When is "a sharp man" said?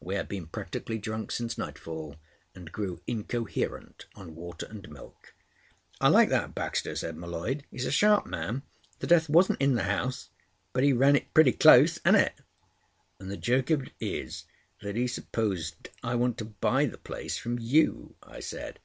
7.84-8.62